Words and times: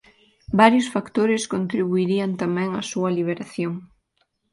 Varios 0.61 0.87
factores 0.95 1.43
contribuirían 1.53 2.31
tamén 2.41 2.69
á 2.79 2.81
súa 2.91 3.09
liberación. 3.17 3.73